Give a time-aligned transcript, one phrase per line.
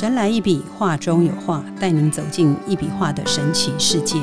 [0.00, 4.18] 神来一笔，画中有画，带您走进一笔画的神奇世界。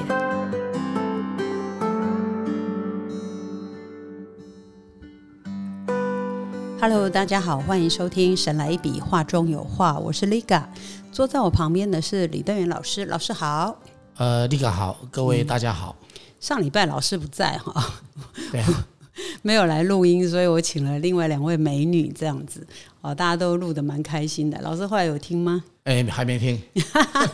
[6.81, 10.63] Hello，大家好，欢迎收听《神来一笔，画中有画》，我是 Liga，
[11.11, 13.77] 坐在我旁边的是李登元老师，老师好。
[14.15, 15.95] 呃，Liga 好，各位大家好。
[16.39, 17.85] 上礼拜老师不在哈，
[18.51, 18.63] 对，
[19.41, 22.65] 没有来录音，所以我请了另外两位美女这样子，
[23.01, 24.59] 哦，大家都录的蛮开心的。
[24.61, 25.63] 老师后来有听吗？
[25.83, 26.61] 哎，还没听。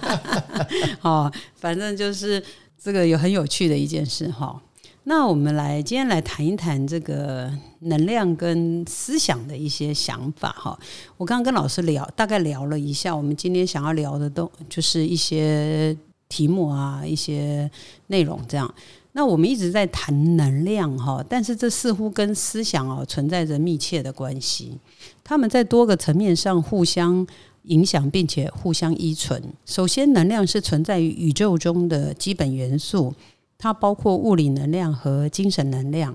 [1.02, 2.44] 哦，反正就是
[2.82, 4.62] 这个有很有趣的一件事哈。
[5.06, 10.80] 那我们来今天来谈一谈这个能量跟思想的一些想法哈。
[11.18, 15.98] 我刚刚跟老师聊，大概聊了一下，我们今天想要聊的都就是一些
[16.30, 17.70] 题目啊，一些
[18.08, 18.74] 内容这样。
[19.14, 24.78] 那我们一直在谈能量哈，但是这似乎跟思想哦存在着密切的关系，
[25.24, 27.26] 他们在多个层面上互相
[27.64, 29.42] 影响，并且互相依存。
[29.66, 33.14] 首先，能量是存在于宇宙中的基本元素。
[33.56, 36.14] 它包括物理能量和精神能量，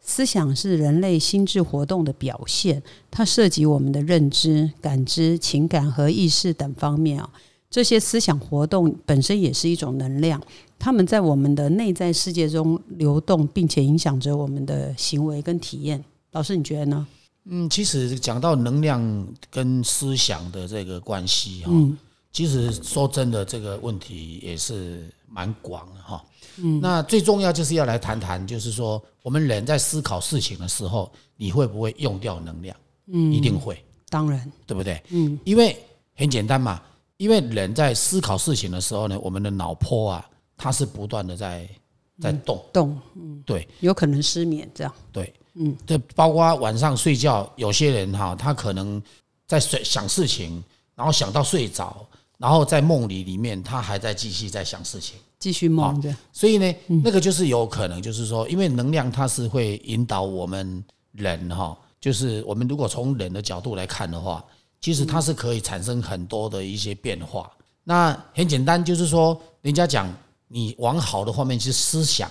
[0.00, 7.30] 思想是人类心智活动的表现，它涉及我们的认知、感知、情感和意识等方面啊。
[7.70, 10.42] 这些思想活动本身也是一种能量，
[10.80, 16.02] 它们在我们的内在世界中流动，并且影响着我们的行为跟体验。
[16.32, 17.06] 老师，你觉得呢？
[17.44, 21.72] 嗯，其实讲到能量跟思想的这个关系哈，
[22.32, 26.24] 其实说真的，这个问题也是蛮广的哈。
[26.56, 32.76] 嗯，那最重要就是要来谈谈，就是说我们人在思考事情的时候，你会不会用掉能量？
[33.06, 35.02] 嗯，一定会，当然，对不对？
[35.10, 35.76] 嗯，因为
[36.14, 36.80] 很简单嘛，
[37.16, 41.66] 因为人在思考事情的时候呢，我们的脑波啊，它是不断的在
[42.20, 42.62] 在动。
[42.70, 49.02] 动，嗯，对，有可能失眠这样，对，嗯，这包括晚上睡觉，有些人哈，他可能
[49.46, 50.62] 在睡想事情，
[50.94, 52.06] 然后想到睡着，
[52.36, 55.16] 然后在梦里里面，他还在继续在想事情。
[55.38, 64.44] 继续梦的，所以呢，那个就是有可能，就是说，因为能量它是会引导我们人哈，就是我们如果从人的角度来看的话，
[64.82, 67.50] 其实它是可以产生很多的一些变化。
[67.82, 70.14] 那很简单，就是说，人家讲
[70.52, 72.28] 你往好的方面去思想，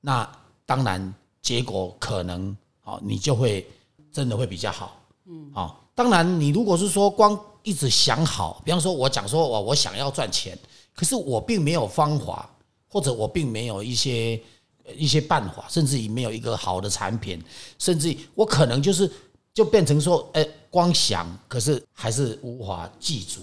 [0.00, 0.26] 那
[0.64, 3.66] 当然结果可能啊，你就会
[4.10, 4.98] 真的会比较好。
[5.26, 10.58] 嗯，啊，当然你如果是说光一直想好，比方说我讲说我我想要赚钱。
[10.92, 12.50] 可是我并没有方法，
[12.88, 14.38] 或者我并没有一些
[14.96, 17.42] 一些办法，甚至于没有一个好的产品，
[17.78, 19.10] 甚至于我可能就是
[19.54, 23.40] 就变成说，哎，光想，可是还是无法记住，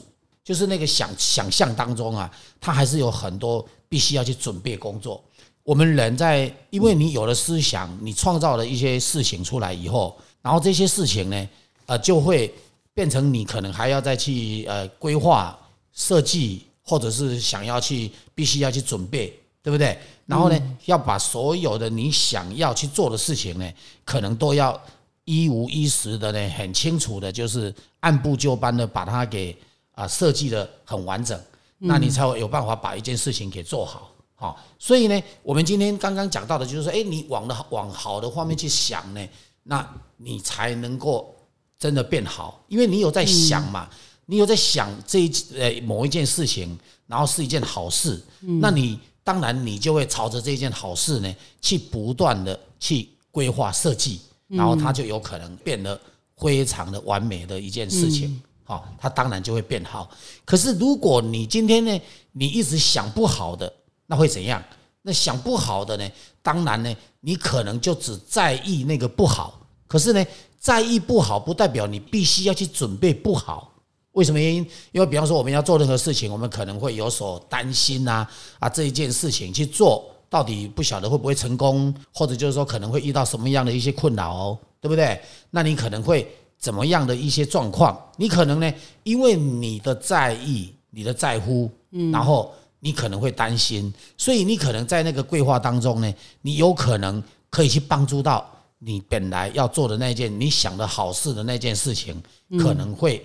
[0.47, 2.31] 就是那个想想象当中啊，
[2.61, 5.21] 他还是有很多必须要去准备工作。
[5.63, 11.49] 我们人在，因为你有了思想，你创造了一些事情出来以后，然后这些事情呢，
[11.87, 12.53] 呃，就会
[12.93, 15.59] 变成你可能还要再去呃规划
[15.91, 16.63] 设计。
[16.89, 19.99] 或者是想要去，必须要去准备，对不对？
[20.25, 23.69] 然后呢，要把所有的你想要去做的事情呢，
[24.05, 24.81] 可能都要
[25.25, 29.53] 一五一十的呢，很清楚的，就是按部就班的把它给
[29.97, 31.39] 啊设计的很完整，
[31.79, 34.13] 那你才会有办法把一件事情给做好。
[34.35, 39.27] 好，所以呢，我们今天刚刚讲到的就是说，哎，你往的往好的方面去想呢，
[39.63, 39.85] 那
[40.17, 41.35] 你才能够
[41.79, 43.89] 真的变好，因为你有在想嘛。
[44.29, 48.21] 你有在想这一呃某一件事情，然后是一件好事，
[48.59, 54.19] 那你当然你就会朝着这件好事呢去不断的去规划设计，
[54.49, 55.97] 然后它就有可能变得
[56.35, 60.09] 非常的完美的一件事情，好，它当然就会变好。
[60.43, 62.01] 可是如果你今天呢，
[62.33, 63.71] 你一直想不好的，
[64.05, 64.61] 那会怎样？
[65.01, 66.05] 那想不好的呢，
[66.41, 69.57] 当然呢，你可能就只在意那个不好，
[69.87, 70.25] 可是呢，
[70.59, 73.71] 在意不好不代表你必须要去准备不好。
[74.11, 74.67] 为什么原因？
[74.91, 78.27] 因为比方说我们要做任何事情，我们可能会有所担心呐
[78.59, 85.21] 啊，这一件事情去做到底不晓得会不会成功，或者就是说可能会遇到什么样的一些困扰哦，对不对？
[85.51, 87.97] 那你可能会怎么样的一些状况？
[88.17, 88.73] 你可能呢，
[89.03, 98.49] 因为你的在意、你的在乎，嗯，然后你可能会担心，所以你可能在那个规划当中呢，你有可能可以去帮助到
[98.79, 102.21] 你本来要做的那件你想的好事的那件事情，
[102.59, 103.23] 可能会。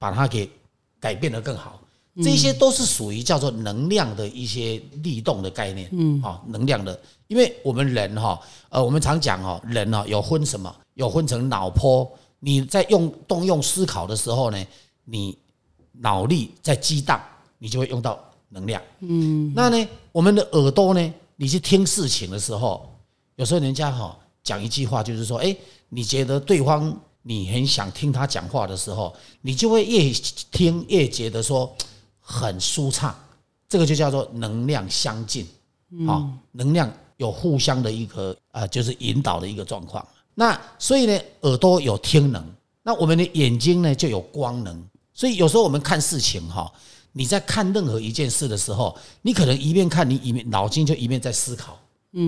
[0.00, 0.48] 把它给
[0.98, 1.78] 改变得更好，
[2.24, 8.40] 这些都是属于叫做能量的一些力动的概念，嗯，好，能量的，因为我们人哈，
[8.70, 10.74] 呃，我们常讲哦，人呢有分什么？
[10.94, 12.10] 有分成脑波，
[12.40, 14.66] 你在用动用思考的时候呢，
[15.04, 15.36] 你
[15.92, 17.20] 脑力在激荡，
[17.58, 22.90] 你就会用到能量，嗯，那呢，我们的耳朵呢，你去听事情的时候，
[23.36, 25.54] 有时候人家哈讲一句话，就是说，哎，
[25.88, 30.10] 你觉得对方你很想听他讲话的时候，你就会越
[30.50, 31.70] 听越觉得说
[32.18, 33.14] 很舒畅，
[33.68, 35.46] 这个就叫做能量相近，
[36.06, 40.06] 好，能量有互相的一个呃，就是引导的一个状况。
[40.40, 42.42] 那所以呢，耳朵有听能，
[42.82, 44.82] 那我们的眼睛呢就有光能。
[45.12, 46.72] 所以有时候我们看事情哈，
[47.12, 51.78] 你在看任何一件事的时候，你可能一面看，你一面脑筋就一面在思考，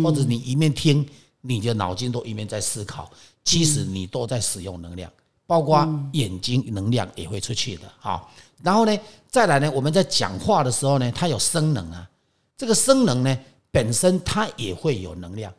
[0.04, 1.08] 或者你一面听，
[1.40, 3.10] 你的脑筋都一面在思考。
[3.44, 5.10] 其实你都在使用能量，
[5.46, 8.28] 包括眼睛能量也会出去的哈。
[8.62, 8.94] 然后呢，
[9.26, 12.06] 再来呢，我们在讲话的时候呢，它有声能啊，
[12.58, 13.38] 这个声能呢
[13.70, 15.50] 本身它也会有能量，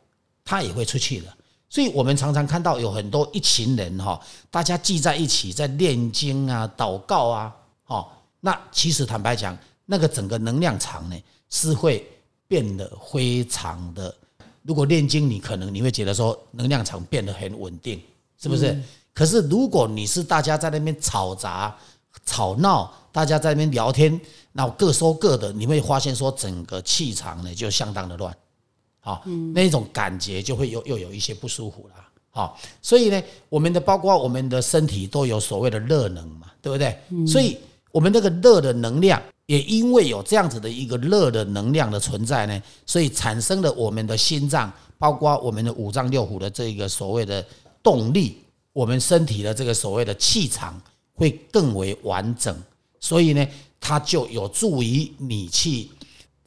[0.45, 1.35] 它也会出去的。
[1.73, 4.21] 所以我们常常看到有很多一群人哈，
[4.51, 7.51] 大家聚在一起在念经啊、祷告啊，
[7.83, 8.07] 哈，
[8.41, 12.07] 那其实坦白讲，那个整个能量场呢是会
[12.47, 14.13] 变得非常的。
[14.61, 17.99] 如果念经，你可能你会觉得说能量场变得很稳定，
[18.39, 18.79] 是不是？
[19.11, 21.75] 可是如果你是大家在那边吵杂、
[22.23, 24.21] 吵闹，大家在那边聊天，
[24.51, 28.31] 那各说各的，你会发现说整个气场呢就相当的乱，
[29.03, 29.23] 好，
[29.53, 31.93] 那种感觉就会又又有一些不舒服了，
[32.31, 36.97] 好，所以呢，我们的包括我们的身体都有所谓的热能嘛，对不对？
[37.27, 37.57] 所以
[37.91, 39.21] 我们那个热的能量。
[39.45, 47.45] 也因为有这样子的一个热的能量的存在呢，所以产生了我们的心脏，包括我们的五脏六腑的这个所谓的
[47.83, 48.37] 动力，
[48.71, 50.81] 我们身体的这个所谓的气场
[51.13, 52.57] 会更为完整，
[53.01, 53.45] 所以呢，
[53.81, 55.89] 它就有助于你去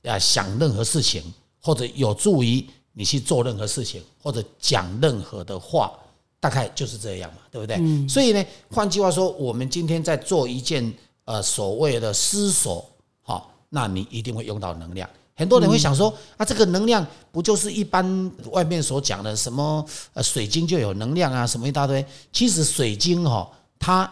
[0.05, 1.23] 啊想任何事情，
[1.67, 5.93] 或者有助于你去做任何事情，或者讲任何的话，
[6.39, 7.77] 大概就是这样嘛，对不对？
[8.09, 10.95] 所以呢，换句话说，我们今天在做一件。
[11.29, 12.89] 呃，所谓的思索，
[13.21, 15.11] 好，那你一定会用到能量。
[15.35, 19.85] 很多人会想说，啊，这个能量不就是一般外面所讲的什么？
[20.15, 22.07] 呃，水晶就有能量啊，什么一大堆。
[22.33, 24.09] 其实水晶哈，它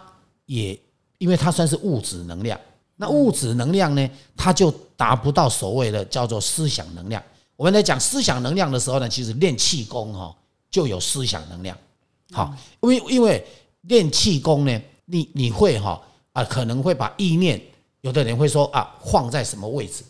[0.47, 0.77] 也
[1.19, 2.59] 因为它算是物质能量，
[2.97, 7.23] 那物质能量呢，它就达不到所谓的叫做思想能量。
[7.57, 10.35] 我们在讲思想能量的时候呢，其实练气功哈
[10.71, 11.77] 就有思想能量。
[12.33, 13.47] 好，因为因为
[13.83, 16.01] 练气功呢，你你会哈。
[16.35, 17.63] 啊，可能会把意念，
[18.01, 20.03] 有的人会说啊，放在什么位置，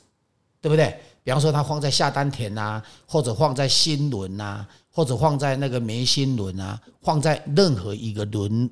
[0.58, 0.98] 对不对？
[1.22, 8.70] 比方说他放在下丹田呐，或者放在心轮呐，或者放在那个眉心轮啊，放在任何一个轮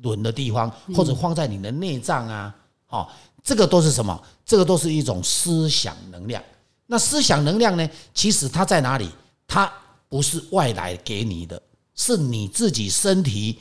[0.00, 2.56] 轮的地方，或者放在你的内脏啊，
[2.86, 3.12] 好，
[3.44, 4.18] 这个都是什么？
[4.46, 6.42] 这个都是一种思想能量。
[6.90, 7.86] 那思想能量呢？
[8.14, 9.10] 其实它在哪里？
[9.46, 9.70] 它
[10.08, 11.60] 不是外来给你的，
[11.94, 13.58] 是你自己身体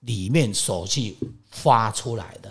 [0.00, 1.14] 里面所去
[1.50, 2.50] 发出来的。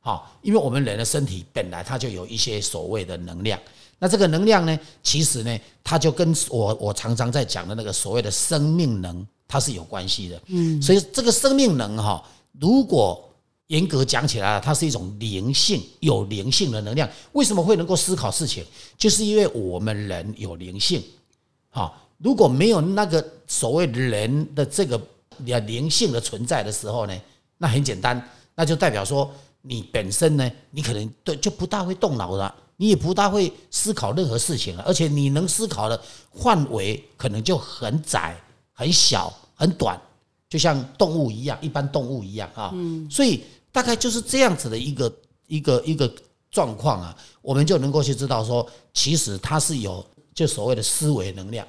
[0.00, 3.58] 好，因为我们人的身体本来它就有一些所谓的能量，
[3.98, 10.42] 那这个能量呢，其实呢，它就跟我我常常在讲的那个所谓的生命能，它是有关系的。
[10.48, 12.22] 嗯，所以这个生命能哈，
[12.60, 13.26] 如果
[13.68, 17.08] 严格讲起来，它是一种灵性，有灵性的能量。
[17.32, 18.64] 为什么会能够思考事情？
[18.96, 21.02] 就是因为我们人有灵性。
[21.70, 25.00] 好，如果没有那个所谓人的这个
[25.38, 27.20] 灵性的存在的时候呢，
[27.58, 29.30] 那很简单，那就代表说。
[29.66, 35.98] 你本身呢，你可能对就不大会动脑了，你也不大会思考任何事情了，而且你能思考的
[36.34, 38.38] 范围可能就很窄、
[38.74, 39.98] 很小、很短，
[40.54, 42.70] 就像动物一样，一般动物一样啊。
[42.74, 43.42] 嗯，所以
[43.72, 45.12] 大概就是这样子的一个
[45.48, 46.08] 一个一个
[46.48, 51.66] 状况啊，我们就能够去知道说，其实它是有就所谓的思维能量。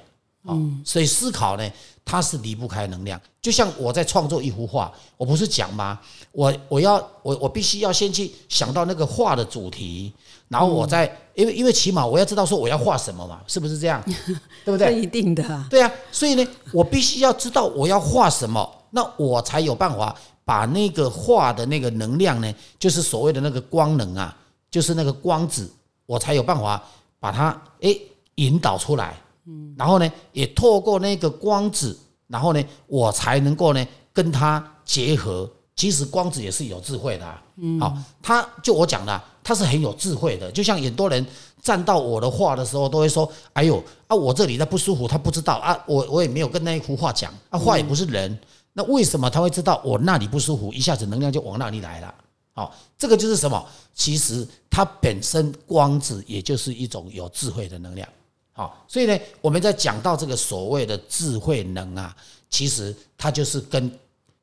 [0.48, 1.68] 嗯，所以思考呢，
[2.04, 3.20] 它是离不开能量。
[3.42, 5.98] 就像我在创作一幅画，我不是讲吗？
[6.30, 10.12] 我我要我我必须要先去想到那个画的主题，
[10.46, 14.00] 然后我再因为因为起码我要知道说我要画什么嘛，是不是这样？
[14.64, 14.94] 对不对？
[14.94, 15.66] 一定的。
[15.68, 20.14] 对啊，所以呢，我必须要知道我要画什么，那我才有办法
[20.44, 24.36] 把那个画的那个能量呢，就是所谓的那个光能啊，
[24.70, 25.70] 就是那个光子，
[26.06, 26.82] 我才有办法
[27.18, 28.00] 把它诶
[28.36, 29.14] 引导出来。
[29.46, 35.48] 嗯，然后呢，也透过那个光子，然后呢，我才能够呢跟它结合。
[35.76, 40.50] 其实光子也是有智慧的，嗯，好，他就我讲的，他是很有智慧的。
[40.50, 41.24] 就像很多人
[41.60, 43.76] 站到我的画的时候，都会说：“哎呦
[44.06, 48.38] 啊，我这里在不舒服。”他不知道啊，我我也没有跟那一幅画讲，啊，画也不是人，
[48.78, 50.70] 那为什么他会知道我那里不舒服？
[50.70, 52.14] 一下子能量就往那里来了。
[52.52, 53.66] 好，这个就是什么？
[53.94, 58.06] 其实它本身光子也就是一种有智慧的能量。
[58.52, 62.14] 好，所以呢，我们在讲到这个所谓的智慧能啊，
[62.50, 63.90] 其实它就是跟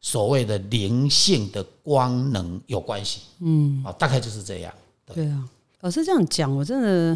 [0.02, 3.22] 所谓的灵性的光能有关系。
[3.40, 4.74] 嗯，啊，大概就是这样。
[5.06, 5.48] 对啊，
[5.82, 7.16] 老师这样讲，我真的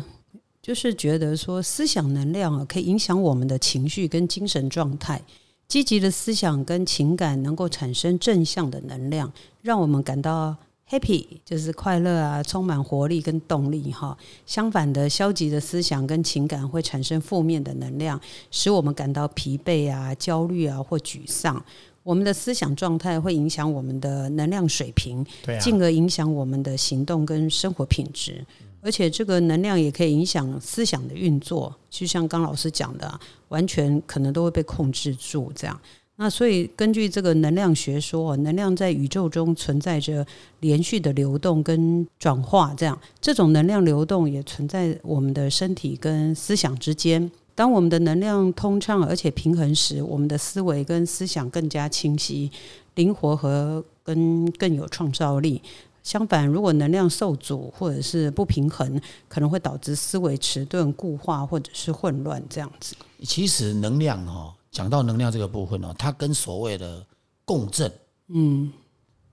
[0.62, 5.20] 就是觉得说，思想能量啊，可以影响我们的情绪跟精神状态，
[5.68, 9.32] 积极的思想跟情感能够产生正向的能量，
[9.62, 10.56] 让我们感到
[10.90, 14.18] happy，就是快乐啊，充满活力跟动力哈。
[14.46, 18.20] 相反的，消极的思想跟情感会产生负面的能量，
[18.50, 21.62] 使我们感到疲惫啊、焦虑啊或沮丧。
[22.02, 28.46] 我们的思想状态会影响我们的能量水平，对啊，进而影响我们的行动跟生活品质。
[28.82, 33.20] 而且这个能量也可以影响思想的运作，就像刚老师讲的，
[33.50, 35.52] 完全可能都会被控制住。
[35.56, 35.80] 这样，
[36.16, 40.26] 那所以根据这个能量学说，能量在宇宙中存在着
[40.62, 47.30] 连续的流动跟转化，这样这种能量流动也存在我们的身体跟思想之间。
[47.56, 52.52] 当我们的能量通畅而且平衡时，我们的思维跟思想更加清晰、
[52.94, 55.62] 灵活和跟更有创造力。
[56.08, 62.96] 相反，如果能量受阻或者是不平衡，可能会导致思维迟钝、固化或者是混乱这样子。
[63.26, 67.06] 其实能量哈，讲到能量这个部分哦，它跟所谓的
[67.44, 67.92] 共振，
[68.30, 68.72] 嗯，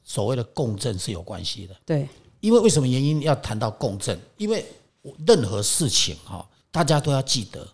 [0.03, 1.77] 所谓的共振是有关系的。
[1.87, 2.09] 对，
[2.41, 4.19] 因为为什么原因要谈到共振？
[4.37, 4.67] 因为
[5.25, 7.65] 任何事情哈，大家都要记得，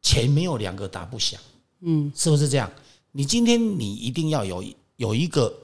[0.00, 1.38] 钱没有两个打不响，
[1.82, 2.72] 嗯，是不是这样？
[3.12, 4.64] 你今天你一定要有
[4.96, 5.54] 有一个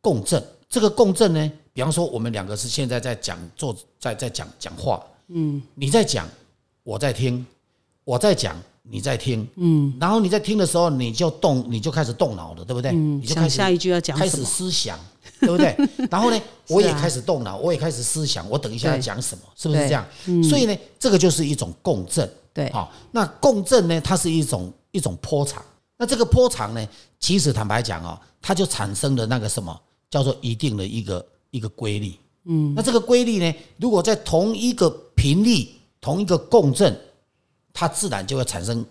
[0.00, 6.28] 共振，这个共振呢，比方说我们两个是现在在讲做在在讲讲话，嗯，你在讲，
[6.82, 7.46] 我在听，
[8.02, 8.60] 我在讲。
[8.90, 12.90] 你在听，嗯，然后你在听的时候，你就动，你就开始动脑了，对不对？
[12.90, 14.98] 嗯，你就开始下一句要讲开始思想，
[15.38, 15.76] 对不对？
[16.10, 20.04] 然后呢，我也开始动脑，我也开始思想，我等一下要讲什么，是不是这样？
[20.42, 25.62] 所以呢，这个就是一种共振，对，好，那共振呢，它是一种一种波长，
[25.98, 26.88] 那这个波长呢，
[27.20, 29.78] 其实坦白讲哦，它就产生了那个什么
[30.10, 32.14] 叫做一定的一个一个规律，
[32.44, 35.68] 嗯，那这个规律呢，如果在同一个频率、
[36.00, 36.98] 同一个共振。
[37.70, 38.84] 它自然就会产生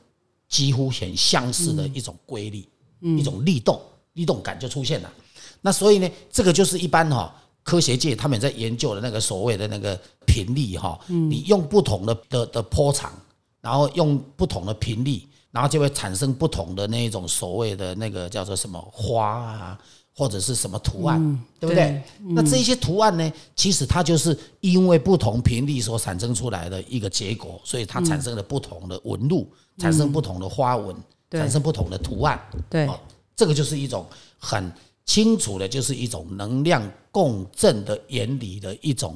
[0.47, 2.65] 几乎很相似的一种规律，
[3.01, 3.81] 一种律动，
[4.13, 5.11] 律动感就出现了。
[5.59, 13.11] 那所以呢，这个就是一般哈科学界他们在研究的那个所谓的那个频率哈，你用不同的的的波长，
[13.59, 15.21] 然后用不同的频率，
[15.51, 19.81] 然后就会产生不同的那一种所谓的那个叫做什么花啊。
[20.17, 22.01] 或者是什么图案，对不对？
[22.29, 23.31] 那这些图案呢？
[23.55, 29.47] 其实它就是因为不同频率所产生出来的一个结果，所以它产生了不同的纹路，
[29.77, 30.95] 产生不同的花纹，
[31.29, 32.41] 产生不同的图案。
[32.67, 32.89] 对，
[33.35, 34.03] 这个就是一种
[34.39, 34.71] 很
[35.05, 36.81] 清楚的，就是一种能量
[37.11, 39.15] 共振的原理的一种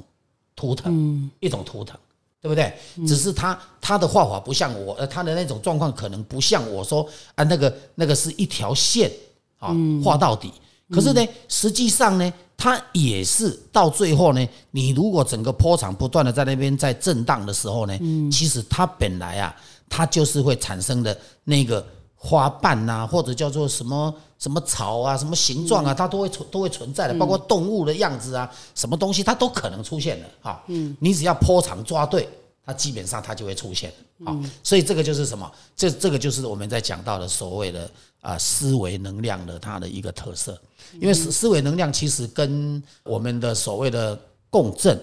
[0.55, 1.97] 图腾，一种图腾，
[2.39, 2.71] 对不对？
[3.07, 9.11] 只是他他的画法不像我，呃，它的那种状况可能不像我说啊，那个那个是一条线
[9.57, 10.53] 啊，画到底。
[10.91, 17.97] 可是呢，实际上呢，它也是到最后呢，你如果整个坡场不断的在那边在震荡的时候呢，
[18.31, 19.55] 其实它本来啊，
[19.89, 30.61] 它就是会产生的那个花瓣呐，或者叫做什么什么草啊，什么形状啊，它都会存都会存在的，包括动物的样子啊，什么东西它都可能出现的哈。
[30.67, 32.27] 嗯，你只要坡场抓对，
[32.65, 33.91] 它基本上它就会出现。
[34.23, 35.51] 好，所以这个就是什么？
[35.75, 40.59] 这这个就是我们在讲到的所谓的啊思维能量的它的一个特色。
[40.99, 44.19] 因为思思维能量其实跟我们的所谓的
[44.49, 44.99] 共振、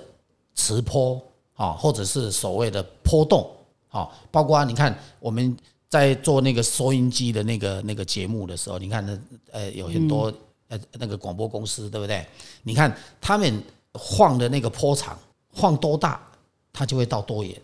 [0.55, 1.21] 磁波
[1.55, 3.51] 啊，或者是所谓的波动
[3.89, 5.57] 啊，包括你看我们
[5.89, 9.19] 在做那个收音机的那个那个节目的时候，你看那
[9.53, 10.33] 呃有很多
[10.69, 12.27] 呃那个广播公司对不对？
[12.63, 13.63] 你看他们
[13.95, 15.19] 晃的那个波长
[15.53, 16.21] 晃多大，
[16.73, 17.61] 它就会到多远，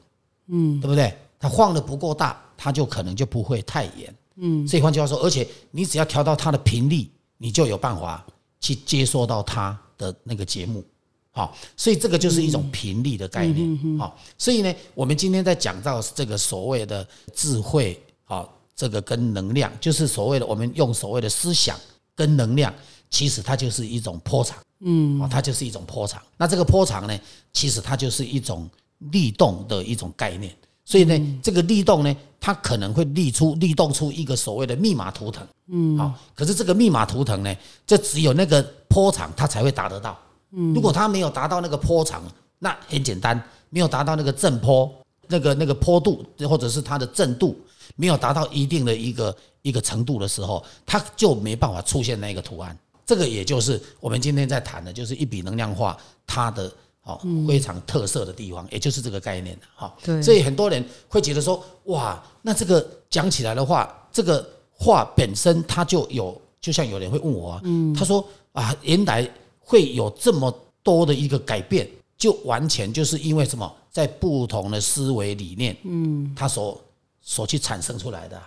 [0.47, 1.15] 嗯，对不对？
[1.39, 4.67] 它晃的不够大，它就可能就不会太远，嗯。
[4.67, 7.07] 所以换句话说，而且你只要调到它的频率。
[7.39, 8.25] 你就有办法
[8.61, 10.85] 去接收到他的那个节目，
[11.31, 21.79] 好，所以这个就是一种频率的概念，好，所以呢，我们今天在讲到这个所谓的智慧，好，这个跟能量，就是所谓的我们用所谓的思想
[22.15, 22.73] 跟能量，
[23.11, 26.23] 其实它就是一种波长，嗯，哦，它就是一种波长。
[26.37, 27.21] 那这个波长呢，
[27.53, 30.57] 其实它就是一种律动的一种概念。
[30.85, 35.47] 所以呢，这个力动呢，它可能会立出、立动出一个所谓的密码图腾。
[35.69, 40.19] 嗯，好，可是这个密码图腾呢，这只有那个波长它才会达得到。
[40.53, 42.23] 嗯，如果它没有达到那个波长，
[42.59, 44.93] 那很简单，没有达到那个正坡、
[45.29, 47.59] 那个那个坡度，或者是它的正度
[47.97, 52.77] 没有达到一定的一个一个程度的时候，它就没办法出现那个图案。
[53.07, 56.71] 这个也就是我们今天在谈的，就是一笔能量化它的。
[57.07, 59.95] 好，非常特色的地方，也就是这个概念的哈。
[60.03, 67.63] 对，所以很多人会觉得说，哇，那这个讲起来的话，这个话本身它就有，就像有人会问我啊，
[67.95, 69.31] 他说啊，原来
[69.61, 70.51] 会有这么
[70.83, 76.81] 多的一个改变，就完全就是因为什么，在不同的思维理念，嗯，他所
[77.21, 78.43] 所去产生出来的，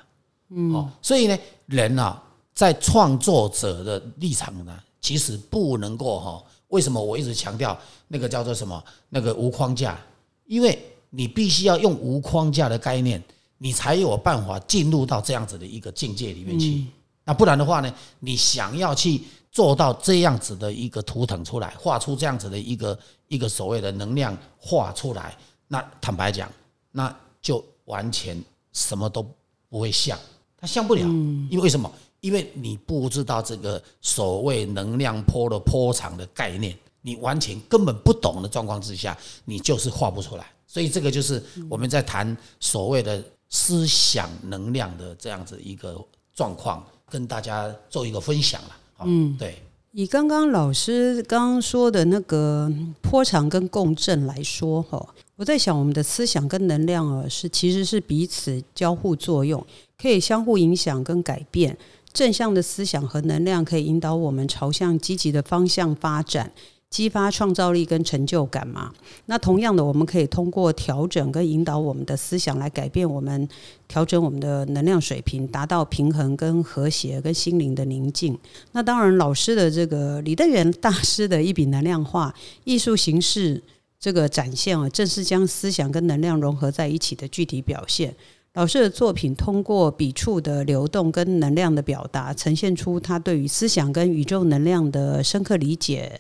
[0.50, 1.38] 嗯，哦，所以呢，
[1.68, 2.20] 人啊，
[2.56, 6.44] 在创作者的立场呢，其实不能够哈。
[6.70, 8.84] 为什么我一直强调那个叫做什么？
[9.10, 10.00] 那个无框架，
[10.46, 10.78] 因为
[11.10, 13.24] 你必须要用无框架的概念，
[13.58, 16.86] 你才有办法进入到这样子的一个境界里面去。
[17.24, 19.22] 那不然的话呢，你想要去
[19.52, 22.98] 做到这样子的一个图腾出来，画出这样子的一个
[23.28, 26.52] 一个所谓的能量画出来，那坦白讲，
[26.92, 28.42] 那就完全
[28.74, 29.26] 什么都
[29.70, 30.18] 不会像，
[30.58, 31.02] 它像不了。
[31.50, 31.92] 因为什么？
[32.22, 40.46] 因为你不知道这个所谓能量波的波长的概念，你完全根本不懂的状况之下，你就是画不出来。
[40.66, 45.98] 所以这个就是我们在谈所谓的思想能量的这样子一个
[46.36, 48.78] 状况，跟大家做一个分享了。
[49.06, 49.58] 嗯，对。
[49.94, 52.72] 以刚刚老师刚刚说的那个
[53.02, 55.04] 波长跟共振来说，哈，
[55.38, 59.66] 我在想我们的思想跟能量啊，是其实是彼此交互作用，
[59.98, 61.76] 可以相互影响跟改变。
[62.18, 66.52] 正向的思想和能量可以引导我们朝向积极的方向发展，
[66.90, 68.92] 激发创造力跟成就感嘛？
[69.28, 73.48] 那同样的，我们可以通过调整跟引导我们的思想来改变我们，
[73.88, 78.36] 调整我们的能量水平，达到平衡跟和谐跟心灵的宁静。
[78.72, 82.34] 那当然，老师的这个李德元大师的一笔能量画
[82.64, 83.62] 艺术形式
[84.00, 88.16] 这个展现啊，正是将思想跟能量融合在一起的具体表现。
[88.58, 96.20] 老师的作品通过笔触的流动跟能量的表达，呈现出他对于思想跟宇宙能量的深刻理解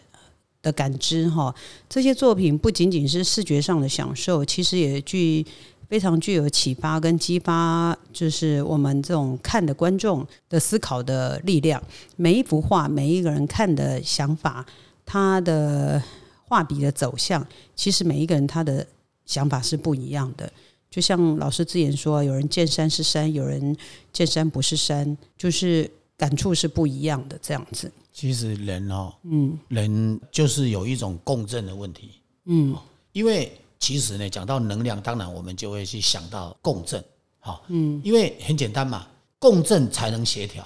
[0.61, 1.27] 的感知。
[1.31, 1.53] 哈，
[1.89, 5.43] 这些作品不仅仅是视觉上的享受，其实也具
[5.89, 11.81] 非常具有启发跟激发，就是我们这种看的观众的思考的力量。
[12.17, 14.63] 每一幅画，每一个人看的想法，
[15.03, 15.99] 他的
[16.47, 17.43] 画笔的走向，
[17.75, 18.85] 其实每一个人他的
[19.25, 20.47] 想法是不一样的。
[20.89, 23.75] 就像老师之前说，有人见山是山，有人
[24.13, 27.91] 见山不是山，就是感触是不一样的这样子。
[28.13, 32.11] 其实人哦，嗯，人就是有一种共振的问题，
[32.45, 32.75] 嗯，
[33.11, 37.03] 因为其实呢，讲到能量，当然我们就会去想到共振，
[37.39, 39.05] 好，嗯，因为很简单嘛，
[39.37, 40.65] 共振才能协调，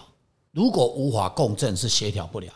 [0.52, 2.54] 如果无法共振是协调不了，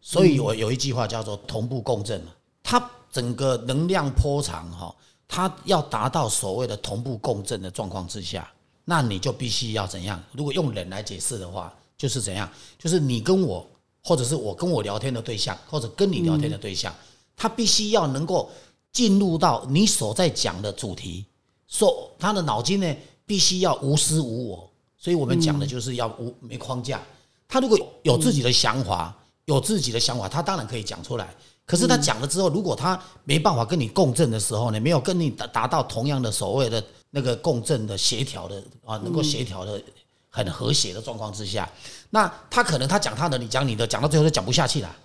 [0.00, 4.94] 所以我有一句话叫做同步共振嘛，它整个能量波长哈。
[5.26, 8.50] 它要达到所谓的同步共振的状况之下，
[8.84, 10.22] 那你就必须要怎样？
[10.32, 12.48] 如果用人来解释的话，就是怎样？
[12.78, 13.66] 就是你跟我，
[14.02, 16.94] 或者是我跟我聊天的对象，或者跟你聊天的对象，
[17.36, 18.50] 他必须要能够
[18.92, 21.24] 进入到你所在讲的主题，
[21.66, 24.70] 说他的脑筋呢必须要无私无我。
[24.96, 27.02] 所以我们讲的就是要无没框架。
[27.46, 31.34] 他如果有自己的想法，有自己的想法，他当然可以讲出来。
[31.66, 39.80] 可是他讲了之后，如果他没办法跟你共振的时候呢，没有跟你达达到同样的所谓的那个共振的协调的啊，能够协调的
[40.28, 41.66] 很和谐的状况之下，
[42.10, 44.96] 那他可能他讲他的，你讲你的，讲到最后就讲不下去了。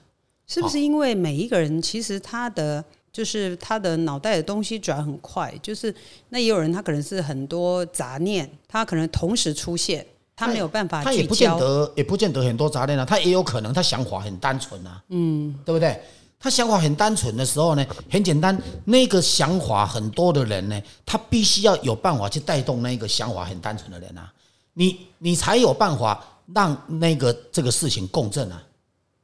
[0.47, 5.93] 是不是因为每一个人其实他的就是他的脑袋的东西转很快，就是
[6.29, 16.01] 那也有人他可能是很多杂念，他可能同时出现，他没有办法他也不见得也不见得很多杂念啊，他也有可能他想法很单纯啊，嗯，对不对？
[16.41, 24.31] 他想法很单纯的时候呢，很简单，那个想法很多的人呢，他必须要有办法去带动那个想法很单纯的人啊，
[24.73, 26.23] 你你才有办法
[26.53, 28.63] 让那个这个事情共振啊，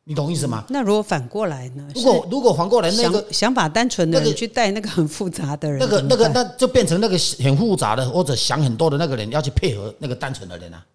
[0.03, 0.65] 你懂意思吗？
[0.67, 1.87] 那如果反过来呢？
[1.95, 10.85] 如果如果反过来，那个想法单纯的人去带那个很复杂的人，那个那个那就变成那个很复杂的或者想很多的那个人要去配合那个单纯的人啊。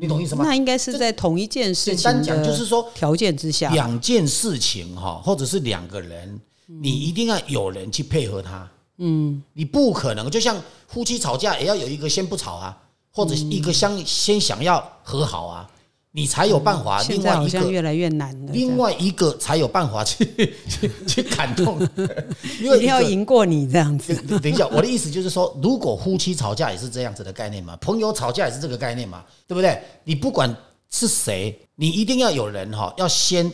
[0.00, 0.44] 你懂意思吗？
[0.44, 8.68] 那应该是在同一件事情单讲就是说条件之下，两件事情哈，或者是两个人，你一定要有人去配合他。
[8.98, 12.76] 嗯，你不可能就像夫妻吵架，也要有一个先不吵啊，
[13.10, 15.68] 或者一个先先想要和好啊。
[16.14, 18.52] 你才有办法，另外一个越来越难了。
[18.52, 21.80] 另外一个才有办法 去去去感动，
[22.60, 24.14] 因为一定要赢过你这样子。
[24.38, 29.80] 等一下，我的意思就是说，如果夫妻吵架也是这样子的概念嘛，朋友吵架也是这个概念嘛，对不对？
[30.04, 30.54] 你不管
[30.90, 33.50] 是谁，你一定要有人哈，要先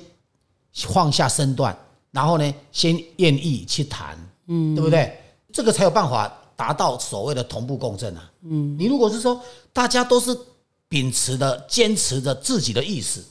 [0.75, 1.77] 放下身段，
[2.11, 4.19] 然后呢，先愿意去谈，
[4.49, 5.17] 嗯，对不对？
[5.53, 8.29] 这个才有办法达到所谓的同步共振啊。
[8.43, 9.41] 嗯，你如果是说
[9.73, 10.37] 大家都是。
[10.89, 13.25] 秉持的、坚持着自己的意思，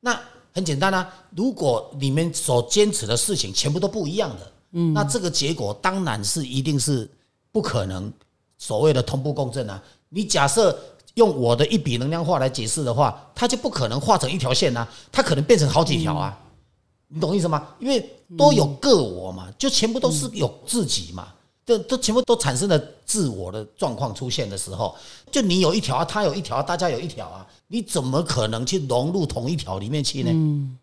[0.00, 0.20] 那
[0.52, 1.08] 很简单啊。
[1.36, 7.08] 如果你们所坚持的事情全部都不一样的，嗯，那这个结果当然是一定是
[7.52, 8.12] 不可能
[8.58, 9.82] 所谓的同步共振啊。
[10.08, 10.78] 你假设
[11.14, 16.38] 用我的一笔能量化来解释的话，它就不可能画成一条线啊，它可能变成好几条啊。
[17.08, 17.68] 你懂意思吗？
[17.78, 18.04] 因为
[18.36, 21.28] 都有个我嘛，就全部都是有自己嘛。
[21.66, 24.94] 这都全部都产生了自我的状况出现的时候，
[25.32, 30.30] 就你有一条，他有一条，大家有一条啊，你怎么可能去融入同一条里面去呢？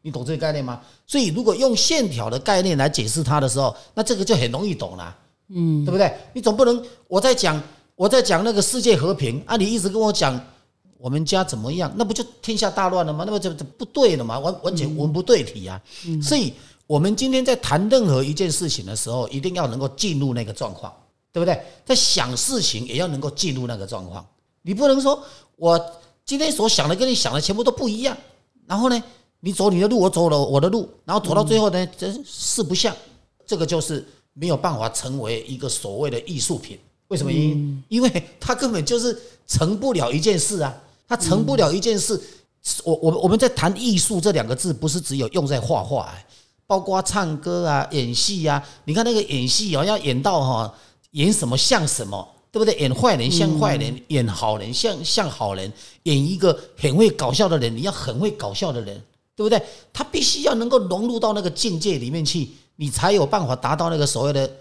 [0.01, 0.81] 你懂这个概念吗？
[1.07, 5.15] 所以如果用线条的概念来解释它的时候，那这个就很容易懂了，
[5.47, 6.13] 嗯，对不对？
[6.33, 7.63] 你总不能我在讲
[7.95, 10.37] 我在讲那个世界和平啊，你一直跟我讲
[10.97, 13.23] 我们家怎么样，那不就天下大乱了吗？
[13.25, 15.81] 那么这这不对了吗，完完全文不对题啊，
[16.21, 16.53] 所以。
[16.85, 20.93] 我们今天在谈任何一件事情的时候，一定要能够进入那个状况，
[21.31, 21.59] 对不对？
[21.85, 24.25] 在想事情也要能够进入那个状况。
[24.61, 25.21] 你不能说
[25.55, 25.79] 我
[26.25, 28.15] 今天所想的跟你想的全部都不一样，
[28.65, 29.03] 然后呢，
[29.39, 32.95] 你走你的路，我走了我的路，然后走到最后呢，真四不像，
[33.45, 36.77] 这个就是没有办法成为一个所谓的艺术品。
[37.07, 37.83] 为什么原因？
[37.89, 39.17] 因为它根本就是
[39.47, 40.75] 成不了一件事啊，
[41.07, 42.19] 它成不了一件事。
[42.83, 46.25] 我我我们在谈艺术这两个字，不是只有用在画画哎。
[46.73, 50.73] 包括唱歌啊、演戏啊，你看那个演戏哦，要演到哈，
[51.11, 52.73] 演什么像什么，对不对？
[52.79, 58.99] 演坏人像坏人，演好人像像好人，演一个很会搞笑的人，你要很会搞笑的人，
[59.35, 59.61] 对不对？
[59.93, 64.51] 他必须要能够融入到那个境界里面去，你才有办法达到那个所谓的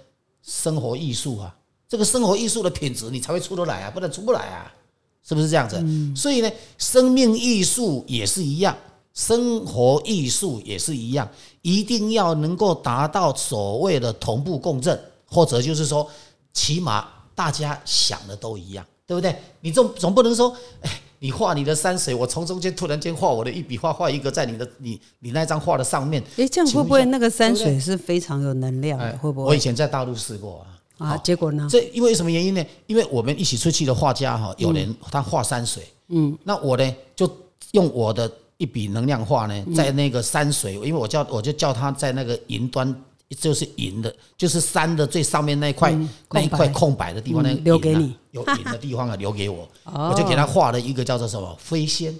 [0.42, 1.56] 生活艺术啊。
[1.88, 4.70] 这个生活艺术的品质，你才会出得来啊，不然出不来啊，
[5.26, 5.82] 是不是这样子？
[6.14, 8.76] 所以呢，生命艺术也是一样。
[9.14, 11.28] 生活艺术也是一样，
[11.60, 16.08] 一定要能够达到所谓的同步共振，或者就是说，
[16.54, 19.36] 起码大家想的都一样，对不对？
[19.60, 29.18] 你总总不能说，哎，你画你的山水，我从中间突然间画我的一笔画，画一个在你的你 你那张画的上面，哎，这样会不会那个山水是非常有能量的？
[29.18, 29.48] 会不会？
[29.48, 30.64] 我以前在大陆试过
[30.96, 31.68] 啊，啊，结果呢？
[31.70, 32.64] 这因为什么原因呢？
[32.86, 37.30] 因为我们一起出去的画家哈，有人他画山水，嗯，那我呢就
[37.72, 38.30] 用我的。
[38.62, 42.94] 一笔能量画呢，在那个山水，因为我叫我就叫他在那个云端，
[43.40, 45.92] 就是云的，就是山的最上面那一块
[46.30, 47.12] 那一块空白。
[47.12, 48.14] 的地方，那留给你。
[48.30, 52.16] 有 云的地方啊，留给我，我就给他画了一个叫做什么飞仙，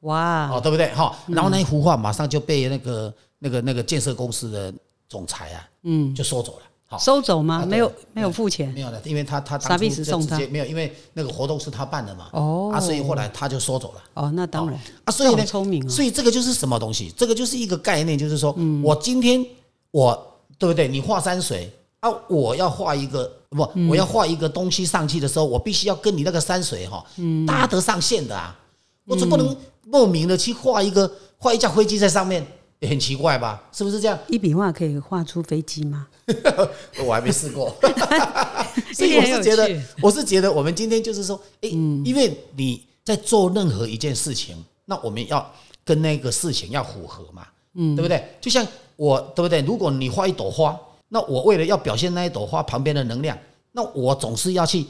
[0.00, 0.88] 哇，哦，对不对？
[0.94, 4.72] 哈，然后那一幅画马上就被那个那个那个建设公司的
[5.10, 6.62] 总裁啊，嗯，就收走了。
[6.98, 7.64] 收走吗？
[7.66, 8.68] 没有，没有付钱。
[8.72, 12.28] 没有的，因为他他当初就直接没有，因为那个活动是他办的嘛。
[12.32, 14.02] 哦，啊，所以后来他就收走了。
[14.14, 14.78] 哦，那当然。
[15.04, 15.88] 啊，所以呢，聪明。
[15.88, 17.12] 所以这个就是什么东西？
[17.16, 19.44] 这个就是一个概念，就是说我今天
[19.90, 20.88] 我对不对？
[20.88, 27.04] 你画山水啊，我要画一个不，我要画一个东西上去的时候，我必须要跟你那个山水哈
[27.46, 28.58] 搭得上线的啊。
[29.04, 32.46] 我总不能莫名的去画一个画一架飞机在上面。
[32.80, 33.62] 也很奇怪吧？
[33.72, 34.18] 是不是这样？
[34.28, 36.06] 一笔画可以画出飞机吗？
[37.06, 37.74] 我还没试过，
[38.92, 45.50] 所以我是觉得，我是觉得，我们今天就是说，哎，因为你在做任何一件事情，那我们要
[45.84, 48.22] 跟那个事情要符合嘛，嗯，对不对？
[48.40, 49.60] 就像我，对不对？
[49.62, 50.76] 如果你画一朵花，
[51.08, 53.38] 那我为了要表现那一朵花旁边的能量，
[53.72, 54.84] 那我总是要去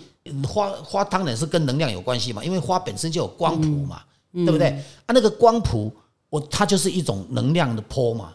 [0.49, 4.01] 花花，当然是跟能量有关系嘛，因为花本身就有光谱嘛，
[4.33, 4.69] 对不对？
[5.05, 5.93] 啊，那个光谱。
[6.37, 8.35] 我它就是一种能量的波嘛，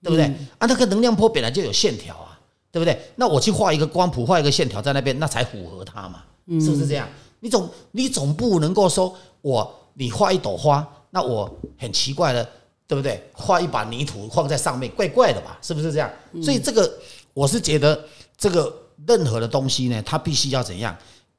[0.00, 0.24] 对不对？
[0.58, 2.38] 啊，那个能量波本来就有线条啊，
[2.70, 2.96] 对不对？
[3.16, 6.22] 那我去画一个光谱，画一个线条在那边，那才符合它嘛，
[6.60, 7.08] 是不是这样？
[7.40, 12.48] 你总你总不能够说我你画一朵花，那我很奇怪的，
[12.86, 13.20] 对不对？
[13.32, 15.58] 画一把泥土放在上面，怪怪的吧？
[15.60, 16.08] 是不是这样？
[16.40, 16.88] 所以这个
[17.34, 18.04] 我是觉得，
[18.38, 18.72] 这个
[19.08, 20.96] 任何的东西呢，它必须要怎样？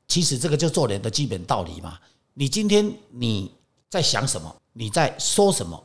[0.09, 1.97] 其实这个就做人的基本道理嘛。
[2.33, 3.49] 你今天你
[3.89, 4.53] 在想什么？
[4.73, 5.81] 你在说什么？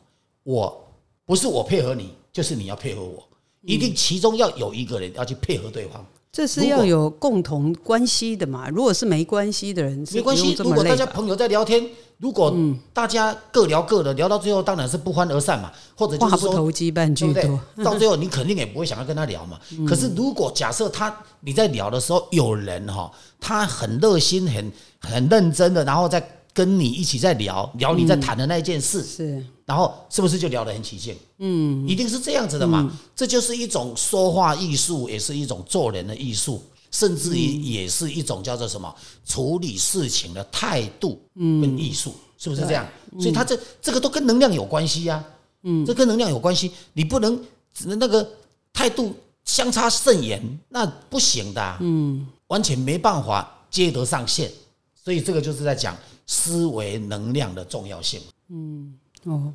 [0.46, 3.20] 我不是我配合你，就是你要配合我，
[3.62, 6.06] 一定其中要有一个人要去配合对方。
[6.30, 8.68] 这是要有共同关系的嘛？
[8.68, 10.54] 如果是没关系的人，没关系。
[10.54, 11.84] 如果大家朋友在聊天，
[12.18, 12.56] 如果
[12.92, 15.72] 大家各聊各的，聊到最后当然是不欢而散嘛。
[15.96, 19.58] 或者就是说投机半句多， 到最后你肯定也不会想要跟他聊嘛。
[19.84, 26.24] 可是如果假设他你在聊的时候有人哈，他很热心、很很认真的，然后再。
[26.56, 31.14] 跟你一起在聊聊你在谈的那件事，是，然后是不是就聊得很起劲？
[31.38, 32.90] 嗯，一定是这样子的嘛。
[33.14, 42.86] 这就是一种说话艺术，也是一种做人的艺术，甚至于也是一种叫做什么处理事情的态度跟艺术，是不是这样？
[43.18, 45.24] 所以它这这个都跟能量有关系呀。
[45.64, 47.44] 嗯，这跟能量有关系，你不能
[47.84, 48.26] 那个
[48.72, 51.76] 态度相差甚远，那不行的。
[51.80, 54.48] 嗯，完全没办法接得上线。
[54.94, 55.96] 所以这个就是在讲。
[56.28, 58.20] 思维能量的重要性。
[58.48, 59.52] 嗯，哦，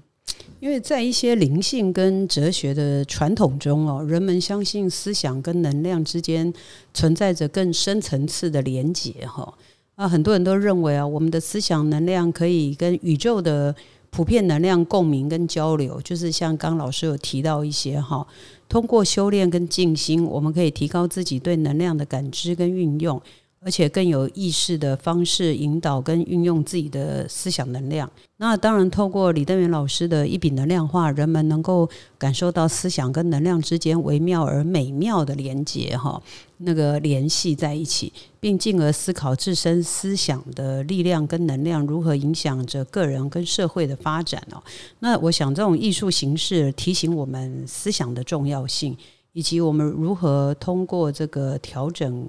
[0.60, 6.54] 因为在一些灵性跟哲学的传统中哦，人们相信思想跟能量之间
[6.94, 9.54] 存在着更深层次的连结哈。
[9.96, 13.76] 啊，很多人都认为啊，我们的思想能量可以跟宇宙的
[14.10, 18.26] 普遍能量共鸣跟交流，就是像刚老师有提到一些哈，
[18.68, 23.22] 通过修炼跟静心，我们可以提高自己对能量的感知跟运用。
[23.64, 28.10] 而且更有意识的方式引导跟运用自己的思想能量。
[28.38, 36.20] 那当然，透过李登元老师的一笔能量化，人们能够感受到思想跟能量之间微妙而美妙的连接，哈，
[36.58, 44.64] 那个联系在一起，并进而思考自身思想的力量跟能量如何影响着个人跟社会的发展哦。
[45.02, 48.98] 那我想，这种艺术形式提醒我们思想的重要性，
[49.34, 52.28] 以及我们如何通过这个调整。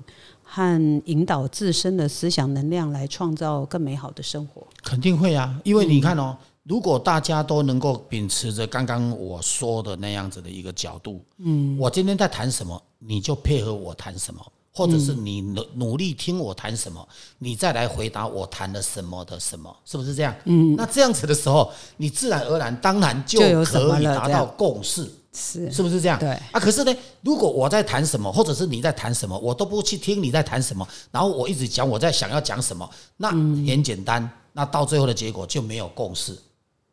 [0.55, 5.59] 和引导自身的思想能量来创造更美好的生活，肯定会啊！
[5.65, 20.35] 因为你看哦，如果大家都能够秉持着刚刚我说的那样子的一个角度，嗯，我今天在谈什么，你就配合我谈什么，或者是你努努力听我谈什么，你再来回答我谈了什么的什么，是不是这样？
[20.45, 25.11] 嗯，那这样子的时候，你自然而然当然就可以达到共识。
[25.35, 26.19] 是是不是这样？
[26.19, 36.37] 对啊，可是呢，如果我在谈什么，或者是你在谈什么，我都不去听你在谈什么，然后我一直讲我在想要讲什么，那很简单，那到最后的结果就没有共识，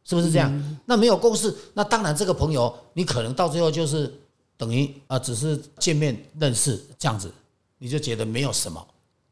[0.06, 0.78] 是不是这样？
[0.86, 4.10] 那没有共识，那当然这个朋友你可能到最后就是
[4.56, 7.30] 等于啊，只是见面认识这样子，
[7.78, 8.88] 你就觉得没有什么，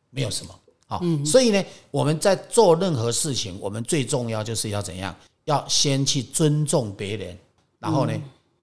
[0.09, 0.53] 没有什么
[0.85, 1.01] 好。
[1.25, 5.15] 所以呢，我们在做任何事情，我们最重要就是要怎样？
[5.45, 7.37] 要先去尊重别人，
[7.79, 8.11] 然后呢？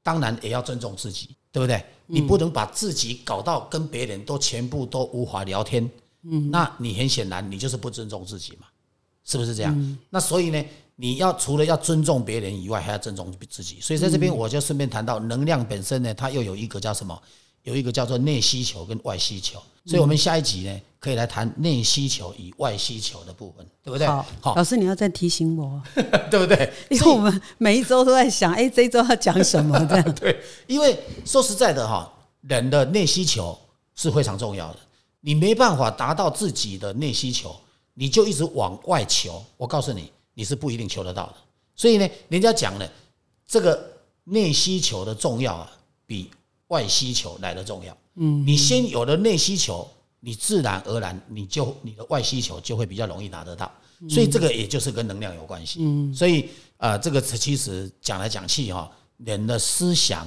[0.04, 1.84] 当然也要尊重自己，对不对？
[2.06, 5.90] 你不能把自己搞到跟别人都全部都无法聊天，
[6.22, 8.66] 嗯，那你很显然你就是不尊重自己嘛，
[9.24, 9.98] 是不是这样？
[10.10, 10.62] 那所以呢，
[10.96, 13.80] 你要除了要尊重别人以外，还要尊重自己。
[13.80, 17.18] 所以在这边我就顺便谈到能量本身呢，它又有一个叫什么？
[17.64, 19.60] 有一个叫做内需求跟外需求。
[19.86, 24.06] 所以我们下一集呢，可以来谈内需求与外需求的部分，对不对？
[24.40, 25.82] 好，老师你要再提醒我，
[26.30, 26.72] 对不对？
[26.88, 29.78] 因为我们每一周都在想，哎，这一周要讲什么？
[29.84, 30.40] 这样 对。
[30.66, 33.58] 因为说实在的哈，人的内需求
[33.94, 34.78] 是非常重要的。
[35.20, 37.54] 你没办法达到自己的内需求，
[37.92, 39.44] 你就一直往外求。
[39.58, 41.34] 我告诉你，你是不一定求得到的。
[41.76, 42.88] 所以呢，人家讲呢，
[43.46, 43.86] 这个
[44.24, 45.70] 内需求的重要啊，
[46.06, 46.30] 比
[46.74, 47.96] 外需求来的重要。
[48.16, 53.70] 嗯，你先有了内需求，你自然而然你就你的外需求就会比较容易拿得到，
[54.08, 55.78] 所以这个也就是跟能量有关系。
[55.82, 60.26] 嗯，所以呃，这个其实讲来讲去哈，人的思想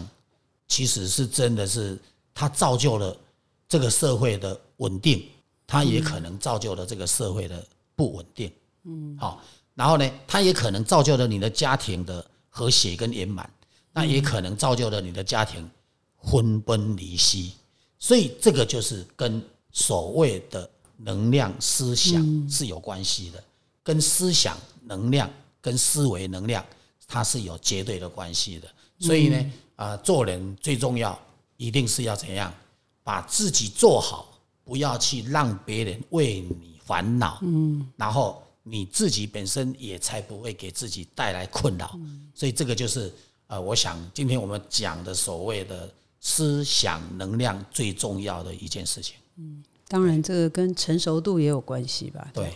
[0.67, 1.99] 其实是真的是
[2.33, 3.15] 它造就了
[3.67, 5.23] 这个社会的稳定，
[5.65, 8.51] 它也可能造就了这个社会的不稳定。
[8.85, 9.41] 嗯，好，
[9.75, 13.49] 然后呢，它也可能造就了你的家庭的和谐跟圆满，
[13.93, 15.69] 那也可能造就了你的家庭
[16.23, 17.53] 分崩离析。
[17.99, 23.43] 所以这个就是跟所谓的能量思想是有关系的，
[23.81, 25.27] 跟思想能量、
[25.59, 26.63] 跟思维能量，
[27.07, 28.67] 它是有绝对的关系的。
[28.99, 31.19] 所以呢，啊，做人最重要，
[31.57, 32.53] 一定是要怎样
[33.03, 37.39] 把自己做好，不要去让别人为你烦恼。
[37.41, 41.99] 嗯，然后你自己本身也才不会给自己带来困扰。
[42.35, 43.11] 所以这个就是
[43.47, 45.91] 呃，我想今天我们讲的所谓的。
[46.19, 49.15] 思想能量最重要的一件事情。
[49.37, 52.27] 嗯，当然，这个跟成熟度也有关系吧？
[52.33, 52.53] 对，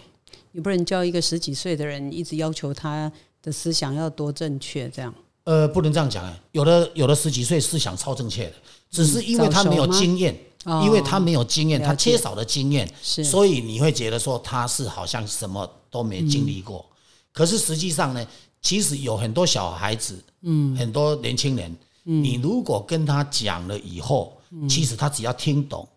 [0.52, 5.13] 你不能教一个十几岁的人一直要求他的思想要多正确，这样。
[5.43, 8.54] 呃，不能这样讲哎，有的有的十几岁思想超正确的，
[8.89, 10.38] 只是因为他没有经验，
[10.84, 16.86] 因为他没有经验，他缺少了经验，所以你会觉得说他是好像什么都没经历过。
[17.32, 18.28] 可是实际上呢，
[18.62, 21.76] 其实有很多小孩子，嗯，很多年轻人。
[22.03, 24.37] 你如果跟他讲了以后，
[24.67, 25.87] 其实他只要听懂，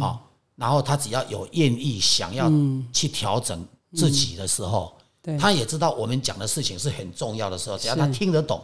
[0.00, 0.20] 啊，
[0.56, 2.50] 然后他只要有愿意想要
[2.92, 4.92] 去调整自己的时候，
[5.38, 8.62] 他也知道我们讲的事情是很重要的时候，只要他听得懂，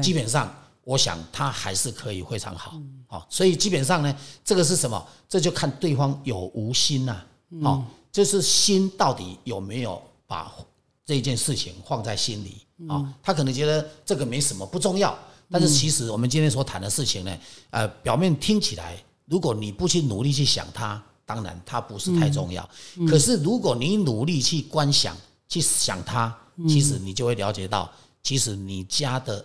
[0.00, 5.04] 基本上我想他还是可以非常好，好，所以基本上呢，这个是什么？
[5.28, 7.24] 这就看对方有无心呐，
[7.62, 10.52] 好，就是心到底有没有把
[11.04, 13.12] 这件事情放在心里啊？
[13.22, 15.16] 他可能觉得这个没什么，不重要。
[15.50, 17.38] 但是其实我们今天所谈的事情呢，
[17.70, 22.68] 呃，表面听起来，如果你不去努力去想它，当然它不是太重要。
[23.08, 25.16] 可是如果你努力去观想、
[25.48, 26.36] 去想它，
[26.68, 27.90] 其实你就会了解到，
[28.22, 29.44] 其实你家的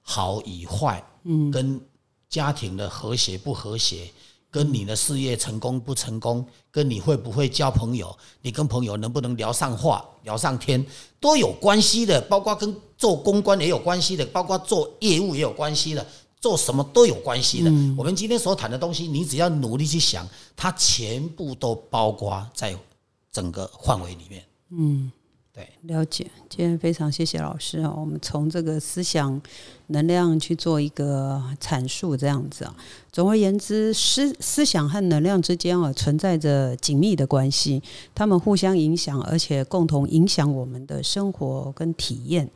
[0.00, 1.80] 好与坏，嗯，跟
[2.28, 4.10] 家庭的和谐不和谐。
[4.50, 10.84] 跟你的事业成功不成功，跟你会不会交朋友，你跟朋友能不能聊上话、聊上天，
[11.18, 12.20] 都有关系的。
[12.20, 16.06] 包括跟做公关也有关系的，包括做业务也有关系的，
[16.40, 17.68] 做什么都有关系的。
[17.98, 22.72] 我们今天所谈的东西，你只要努力去想，它全部都包括在
[23.32, 24.44] 整个范围里面。
[24.70, 25.10] 嗯，
[25.52, 26.30] 对，了解。
[26.48, 29.42] 今天非常谢谢老师啊，我们从这个思想
[29.88, 32.72] 能量去做一个阐述，这样子啊。
[33.10, 37.82] 总而言之，思思想和能量之间啊存在着紧密的关系，
[38.14, 42.48] 他们互相影响，而且共同影响我们的生活跟体验。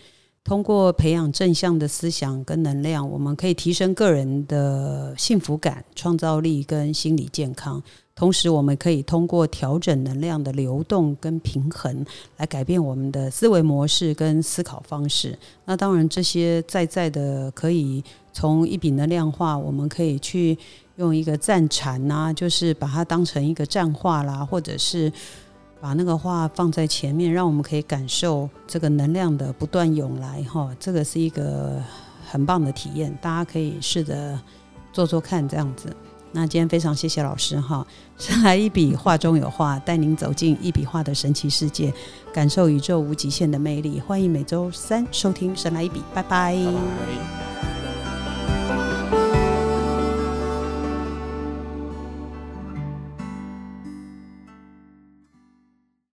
[0.46, 7.82] 通过培养正向的思想跟能量，我们可以提升个人的幸福感、创造力跟心理健康。
[8.14, 12.06] 同时，我们可以通过调整能量的流动跟平衡，
[12.36, 15.36] 来改变我们的思维模式跟思考方式。
[15.64, 20.56] 那当然，这些在在的可以从一笔能量化，我们可以去
[20.94, 25.12] 用一个赞禅呐，就是把它当成一个战话啦，或者是
[25.80, 30.42] 把那个话放在前面，让我们可以感受这个能量的不断涌来。
[30.44, 31.80] 哈，这个是一个
[32.28, 34.38] 很棒的体验，大家可以试着
[34.92, 35.94] 做做看，这样子。
[36.32, 37.86] 那今天非常谢谢老师哈，
[38.18, 41.92] 神来一笔画中有画，带您走进一笔画的神奇世界，
[42.32, 44.00] 感受宇宙无极限的魅力。
[44.00, 46.56] 欢迎每周三收听神来一笔，拜拜。